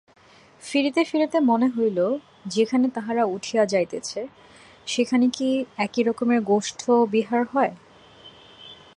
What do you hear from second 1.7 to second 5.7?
হইল, যেখানে তাহারা উঠিয়া যাইতেছে সেখানে কি